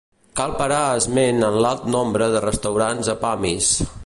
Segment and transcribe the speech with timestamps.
[0.39, 3.75] Cal parar esment en l'alt nombre de restaurants a Pamis.